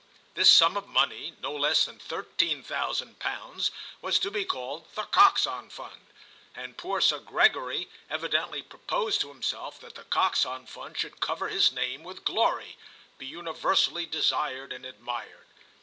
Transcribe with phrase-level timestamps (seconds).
[0.33, 3.69] This sum of money, no less than thirteen thousand pounds,
[4.01, 6.07] was to be called The Coxon Fund;
[6.55, 11.71] and poor Sir Gregory evidently proposed to himself that The Coxon Fund should cover his
[11.71, 15.45] name with glory—be universally desired and admired.